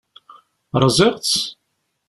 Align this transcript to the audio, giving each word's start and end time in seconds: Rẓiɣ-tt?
Rẓiɣ-tt? 0.83 1.35